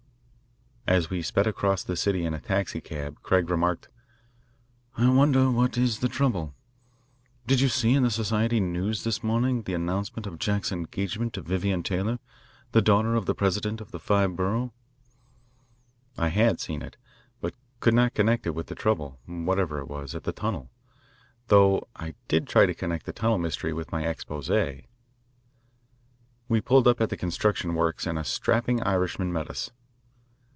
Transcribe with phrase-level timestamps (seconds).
[0.87, 3.87] As we sped across the city in a taxicab, Craig remarked:
[4.97, 6.53] "I wonder what is the trouble?
[7.47, 11.41] Did you see in the society news this morning the announcement of Jack's engagement to
[11.43, 12.19] Vivian Taylor,
[12.73, 14.73] the daughter of the president of the Five Borough?"
[16.17, 16.97] I had seen it,
[17.39, 20.69] but could not connect it with the trouble, whatever it was, at the tunnel,
[21.47, 24.49] though I did try to connect the tunnel mystery with my expose.
[26.49, 29.69] We pulled up at the construction works, and a strapping Irishman met us.